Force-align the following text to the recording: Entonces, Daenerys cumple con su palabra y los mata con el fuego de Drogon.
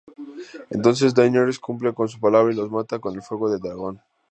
Entonces, 0.71 1.13
Daenerys 1.13 1.59
cumple 1.59 1.93
con 1.93 2.09
su 2.09 2.19
palabra 2.19 2.51
y 2.51 2.55
los 2.55 2.71
mata 2.71 2.97
con 2.97 3.13
el 3.13 3.21
fuego 3.21 3.51
de 3.51 3.59
Drogon. 3.59 4.01